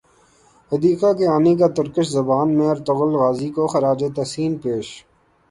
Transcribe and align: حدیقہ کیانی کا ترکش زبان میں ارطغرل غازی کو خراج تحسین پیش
حدیقہ 0.71 1.09
کیانی 1.17 1.53
کا 1.59 1.67
ترکش 1.77 2.07
زبان 2.17 2.47
میں 2.57 2.67
ارطغرل 2.69 3.13
غازی 3.21 3.49
کو 3.55 3.63
خراج 3.73 4.01
تحسین 4.15 4.53
پیش 4.63 4.87